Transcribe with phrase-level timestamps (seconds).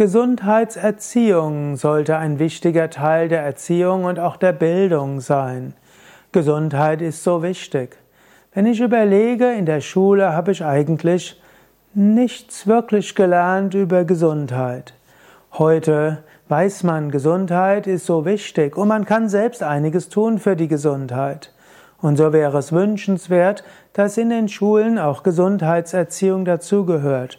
[0.00, 5.74] Gesundheitserziehung sollte ein wichtiger Teil der Erziehung und auch der Bildung sein.
[6.32, 7.98] Gesundheit ist so wichtig.
[8.54, 11.38] Wenn ich überlege, in der Schule habe ich eigentlich
[11.92, 14.94] nichts wirklich gelernt über Gesundheit.
[15.52, 20.68] Heute weiß man, Gesundheit ist so wichtig und man kann selbst einiges tun für die
[20.68, 21.52] Gesundheit.
[22.00, 27.38] Und so wäre es wünschenswert, dass in den Schulen auch Gesundheitserziehung dazugehört.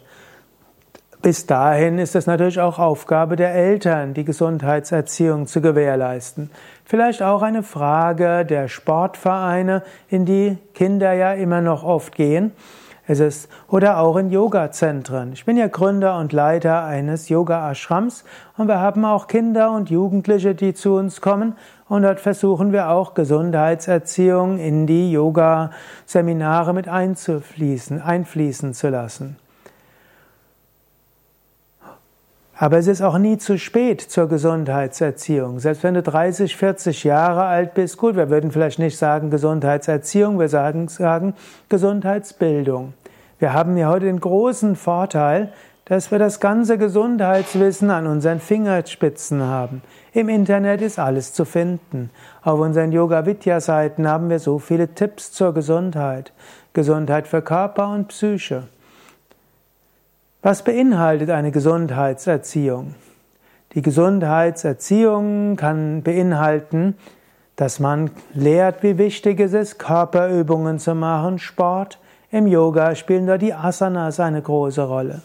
[1.22, 6.50] Bis dahin ist es natürlich auch Aufgabe der Eltern, die Gesundheitserziehung zu gewährleisten.
[6.84, 12.50] Vielleicht auch eine Frage der Sportvereine, in die Kinder ja immer noch oft gehen.
[13.06, 15.32] Es ist, oder auch in Yoga-Zentren.
[15.32, 18.24] Ich bin ja Gründer und Leiter eines Yoga-Ashrams
[18.56, 21.54] und wir haben auch Kinder und Jugendliche, die zu uns kommen
[21.88, 29.36] und dort versuchen wir auch Gesundheitserziehung in die Yoga-Seminare mit einzufließen, einfließen zu lassen.
[32.62, 35.58] Aber es ist auch nie zu spät zur Gesundheitserziehung.
[35.58, 40.38] Selbst wenn du 30, 40 Jahre alt bist, gut, wir würden vielleicht nicht sagen Gesundheitserziehung,
[40.38, 41.34] wir sagen, sagen
[41.68, 42.94] Gesundheitsbildung.
[43.40, 45.52] Wir haben ja heute den großen Vorteil,
[45.86, 49.82] dass wir das ganze Gesundheitswissen an unseren Fingerspitzen haben.
[50.12, 52.10] Im Internet ist alles zu finden.
[52.44, 56.32] Auf unseren Yoga Vidya Seiten haben wir so viele Tipps zur Gesundheit.
[56.74, 58.68] Gesundheit für Körper und Psyche.
[60.44, 62.96] Was beinhaltet eine Gesundheitserziehung?
[63.74, 66.96] Die Gesundheitserziehung kann beinhalten,
[67.54, 72.00] dass man lehrt, wie wichtig es ist, Körperübungen zu machen, Sport.
[72.32, 75.22] Im Yoga spielen da die Asanas eine große Rolle.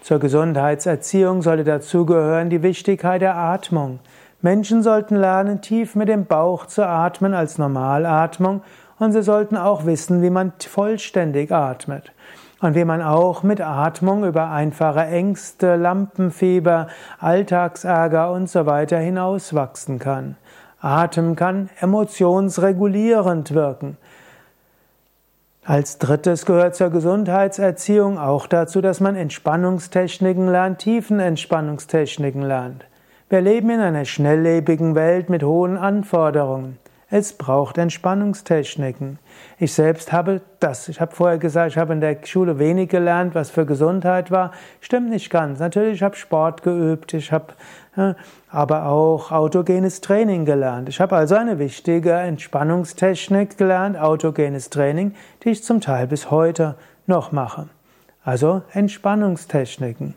[0.00, 3.98] Zur Gesundheitserziehung sollte dazugehören die Wichtigkeit der Atmung.
[4.40, 8.62] Menschen sollten lernen, tief mit dem Bauch zu atmen als Normalatmung
[8.98, 12.10] und sie sollten auch wissen, wie man vollständig atmet
[12.60, 19.98] und wie man auch mit Atmung über einfache Ängste, Lampenfieber, Alltagsärger und so weiter hinauswachsen
[19.98, 20.36] kann.
[20.80, 23.96] Atem kann emotionsregulierend wirken.
[25.64, 32.84] Als drittes gehört zur Gesundheitserziehung auch dazu, dass man Entspannungstechniken lernt, Tiefenentspannungstechniken lernt.
[33.28, 36.78] Wir leben in einer schnelllebigen Welt mit hohen Anforderungen.
[37.08, 39.20] Es braucht Entspannungstechniken.
[39.60, 43.36] Ich selbst habe das, ich habe vorher gesagt, ich habe in der Schule wenig gelernt,
[43.36, 44.50] was für Gesundheit war.
[44.80, 45.60] Stimmt nicht ganz.
[45.60, 47.54] Natürlich, ich habe Sport geübt, ich habe
[48.50, 50.88] aber auch autogenes Training gelernt.
[50.88, 55.14] Ich habe also eine wichtige Entspannungstechnik gelernt, autogenes Training,
[55.44, 56.74] die ich zum Teil bis heute
[57.06, 57.68] noch mache.
[58.24, 60.14] Also Entspannungstechniken.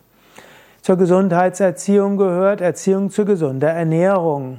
[0.82, 4.58] Zur Gesundheitserziehung gehört Erziehung zu gesunder Ernährung.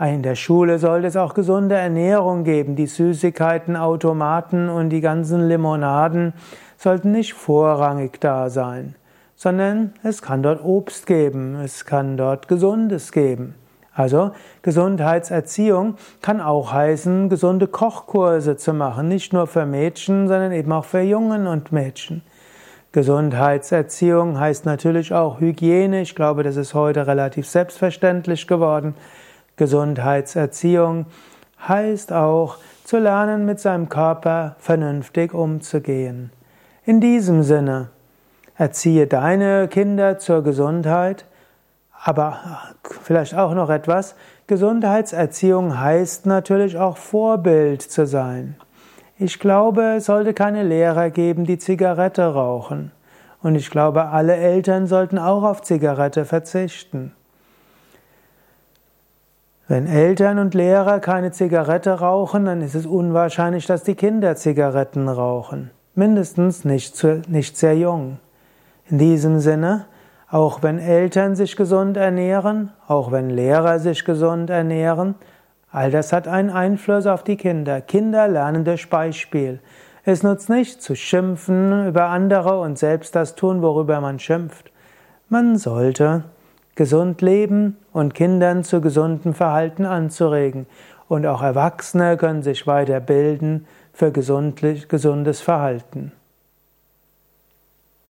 [0.00, 2.76] In der Schule sollte es auch gesunde Ernährung geben.
[2.76, 6.34] Die Süßigkeiten, Automaten und die ganzen Limonaden
[6.76, 8.94] sollten nicht vorrangig da sein,
[9.34, 13.56] sondern es kann dort Obst geben, es kann dort Gesundes geben.
[13.92, 14.30] Also
[14.62, 20.84] Gesundheitserziehung kann auch heißen, gesunde Kochkurse zu machen, nicht nur für Mädchen, sondern eben auch
[20.84, 22.22] für Jungen und Mädchen.
[22.92, 26.02] Gesundheitserziehung heißt natürlich auch Hygiene.
[26.02, 28.94] Ich glaube, das ist heute relativ selbstverständlich geworden.
[29.58, 31.04] Gesundheitserziehung
[31.68, 36.30] heißt auch zu lernen, mit seinem Körper vernünftig umzugehen.
[36.86, 37.90] In diesem Sinne,
[38.56, 41.26] erziehe deine Kinder zur Gesundheit,
[42.02, 42.38] aber
[43.02, 44.14] vielleicht auch noch etwas,
[44.46, 48.56] Gesundheitserziehung heißt natürlich auch Vorbild zu sein.
[49.18, 52.92] Ich glaube, es sollte keine Lehrer geben, die Zigarette rauchen.
[53.42, 57.12] Und ich glaube, alle Eltern sollten auch auf Zigarette verzichten.
[59.70, 65.10] Wenn Eltern und Lehrer keine Zigarette rauchen, dann ist es unwahrscheinlich, dass die Kinder Zigaretten
[65.10, 65.70] rauchen.
[65.94, 68.18] Mindestens nicht, zu, nicht sehr jung.
[68.88, 69.84] In diesem Sinne,
[70.30, 75.16] auch wenn Eltern sich gesund ernähren, auch wenn Lehrer sich gesund ernähren,
[75.70, 77.82] all das hat einen Einfluss auf die Kinder.
[77.82, 79.60] Kinder lernen durch Beispiel.
[80.02, 84.72] Es nutzt nicht zu schimpfen über andere und selbst das tun, worüber man schimpft.
[85.28, 86.24] Man sollte
[86.74, 90.66] gesund leben und Kindern zu gesundem Verhalten anzuregen.
[91.08, 96.12] Und auch Erwachsene können sich weiterbilden für gesundes Verhalten.